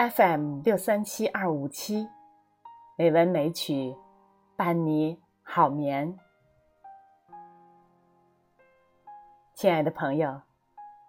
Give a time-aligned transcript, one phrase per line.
[0.00, 2.08] FM 六三七二五七，
[2.96, 3.94] 美文美曲，
[4.56, 6.18] 伴你好眠。
[9.52, 10.40] 亲爱的朋友，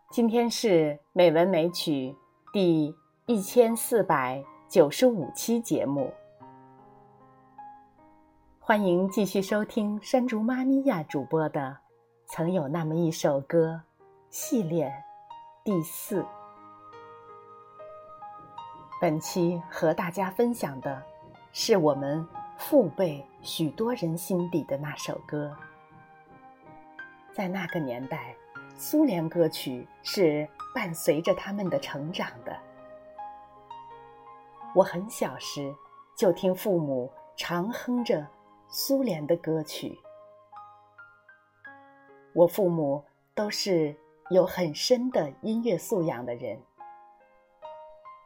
[0.09, 2.13] 今天是美文美曲
[2.51, 2.93] 第
[3.27, 6.13] 一千四百九十五期节目，
[8.59, 11.61] 欢迎继续收听山竹妈咪呀主播的
[12.25, 13.83] 《曾有那么一首歌》
[14.29, 14.93] 系列
[15.63, 16.25] 第四。
[19.01, 21.03] 本期和大家分享的，
[21.51, 22.23] 是我们
[22.55, 25.51] 父辈许多人心底的那首歌。
[27.33, 28.35] 在那个年代，
[28.77, 32.55] 苏联歌曲是伴随着他们的成长的。
[34.75, 35.73] 我很小时
[36.15, 38.23] 就听父母常哼着
[38.67, 39.99] 苏联的歌曲。
[42.33, 43.95] 我父母都是
[44.29, 46.61] 有很深的音乐素养的人。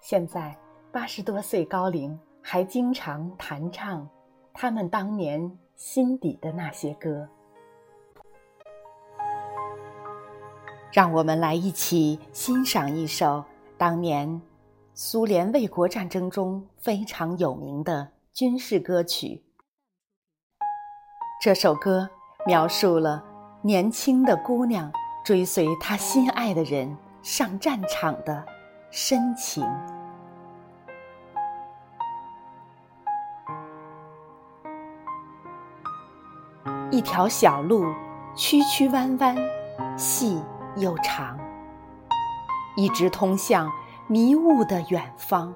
[0.01, 0.53] 现在。
[0.95, 4.07] 八十多岁高龄，还经常弹唱
[4.53, 7.27] 他们当年心底的那些歌。
[10.93, 13.43] 让我们来一起欣赏一首
[13.77, 14.41] 当年
[14.93, 19.43] 苏联卫国战争中非常有名的军事歌曲。
[21.41, 22.09] 这首歌
[22.45, 23.21] 描述了
[23.61, 24.89] 年轻的姑娘
[25.25, 28.45] 追随她心爱的人上战场的
[28.89, 29.61] 深情。
[36.95, 37.93] 一条小路，
[38.35, 39.35] 曲曲弯弯，
[39.97, 40.41] 细
[40.77, 41.38] 又长，
[42.77, 43.69] 一直通向
[44.07, 45.53] 迷雾的远方。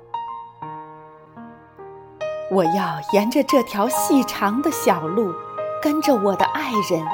[2.52, 5.34] 我要沿着这条细长的小路，
[5.82, 7.08] 跟着我的爱人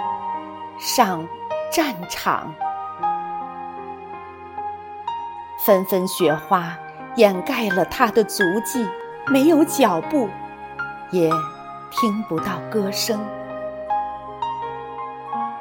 [0.80, 1.24] 上
[1.72, 2.52] 战场。
[5.64, 6.76] 纷纷雪花
[7.16, 8.90] 掩盖了他的足迹，
[9.28, 10.28] 没有脚步，
[11.12, 11.30] 也
[11.92, 13.24] 听不到歌声。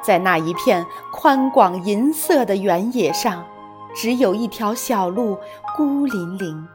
[0.05, 3.43] 在那一片宽广银色的原野上，
[3.95, 5.37] 只有一条小路，
[5.75, 6.67] 孤零零。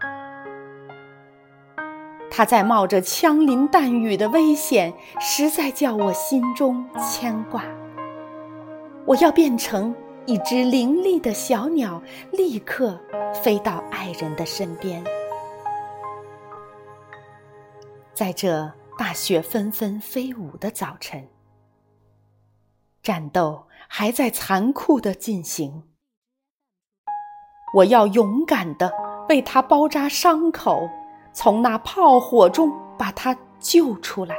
[2.29, 7.63] 它在冒着枪林弹雨的危险，实在叫我心中牵挂。
[9.05, 9.95] 我要变成
[10.27, 12.03] 一只伶俐的小鸟，
[12.33, 12.99] 立刻
[13.43, 15.05] 飞到爱人的身边。
[18.13, 21.25] 在这大雪纷纷飞舞的早晨。
[23.03, 25.85] 战斗还在残酷的进行，
[27.75, 28.93] 我要勇敢的
[29.29, 30.89] 为他包扎伤口，
[31.33, 34.37] 从那炮火中把他救出来。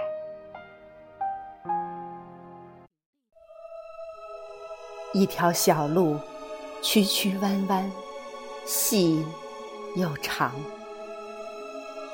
[5.13, 6.17] 一条小路，
[6.81, 7.91] 曲曲弯弯，
[8.65, 9.25] 细
[9.95, 10.53] 又长。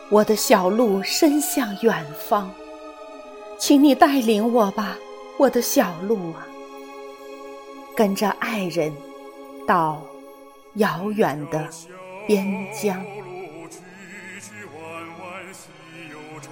[0.09, 2.49] 我的小路伸向远方，
[3.57, 4.97] 请你带领我吧。
[5.39, 6.47] 我的小路啊，
[7.95, 8.91] 跟着爱人
[9.67, 10.01] 到
[10.75, 11.69] 遥远的
[12.25, 12.99] 边疆。
[13.03, 13.77] 路曲
[14.41, 14.81] 曲弯
[15.19, 15.69] 弯，细
[16.09, 16.49] 又长，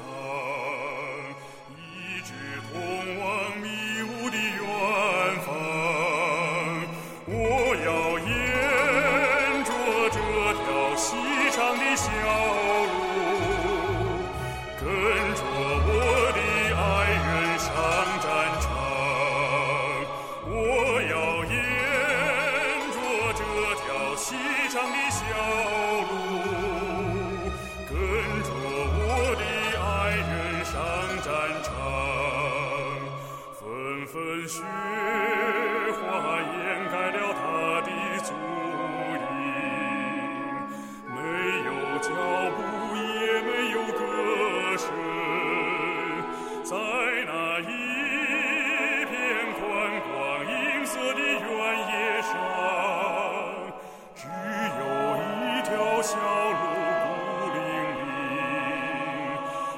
[1.75, 2.29] 一直
[2.71, 2.73] 通
[3.19, 3.25] 往
[3.57, 3.67] 迷
[4.03, 4.63] 雾的远
[5.41, 5.47] 方。
[7.27, 7.33] 我
[7.83, 8.29] 要沿
[9.63, 9.69] 着
[10.11, 10.15] 这
[10.61, 11.05] 条细
[11.51, 12.64] 长的小。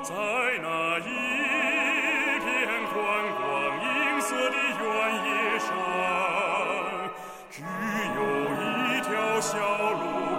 [0.07, 0.13] 在
[0.62, 1.01] 那一
[2.39, 2.48] 片
[2.86, 2.95] 宽
[3.36, 3.44] 广
[3.83, 4.86] 银色的原
[5.25, 5.27] 野
[5.59, 5.68] 上
[7.51, 7.62] 只
[8.15, 8.19] 有
[8.56, 9.12] 一条
[9.42, 9.57] 小
[9.92, 10.37] 路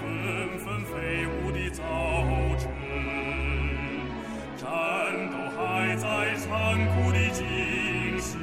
[0.00, 1.82] 纷纷飞舞的早
[2.58, 2.70] 晨，
[4.56, 4.66] 战
[5.30, 6.04] 斗还在
[6.36, 6.48] 残
[6.88, 8.40] 酷的进行。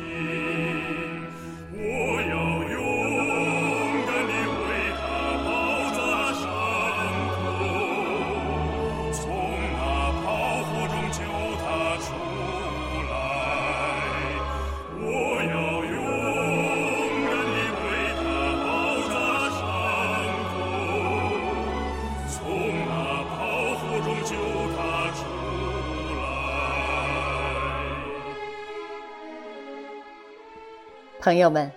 [31.30, 31.72] 朋友们，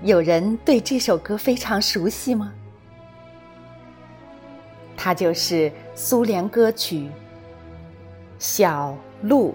[0.00, 2.54] 有人对这首歌非常熟悉吗？
[4.96, 7.00] 它就是苏联歌曲
[8.38, 9.54] 《小鹿》。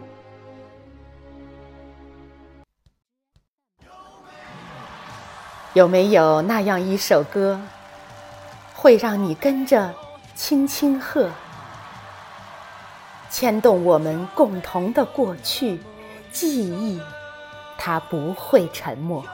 [5.74, 7.60] 有没有那样一首歌，
[8.76, 9.92] 会让你跟着
[10.36, 11.28] 轻轻和，
[13.32, 15.80] 牵动我们共同的过去
[16.32, 17.02] 记忆？
[17.84, 19.26] 它不会沉默。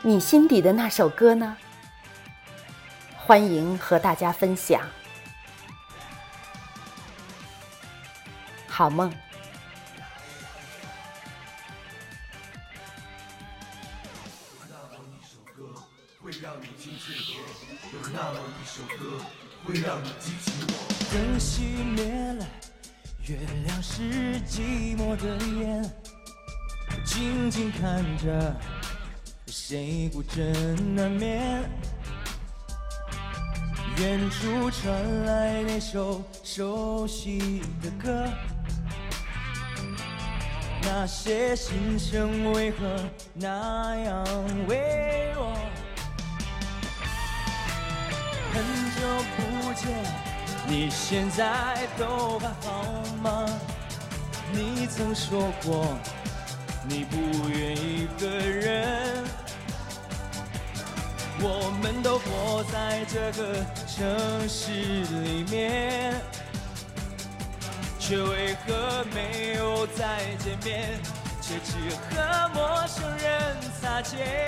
[0.00, 1.54] 你心底的那首歌呢？
[3.18, 4.80] 欢迎和大家分享。
[8.66, 9.12] 好梦。
[21.12, 22.09] 灯熄灭了，
[23.26, 25.92] 月亮是寂寞的眼，
[27.04, 28.56] 静静看着，
[29.46, 31.62] 谁孤枕难眠。
[33.98, 38.26] 远处传来那首熟悉的歌，
[40.82, 42.96] 那些心声为何
[43.34, 44.24] 那样
[44.66, 45.54] 微弱？
[48.52, 48.64] 很
[48.96, 49.00] 久
[49.36, 50.29] 不见，
[50.68, 52.84] 你现在都还好
[53.22, 53.46] 吗？
[54.52, 55.96] 你曾说过，
[56.88, 59.24] 你不愿一个人。
[61.42, 66.14] 我们都活在这个城市里面，
[67.98, 71.00] 却为何没有再见面，
[71.40, 71.72] 却只
[72.14, 74.39] 和陌生人擦肩？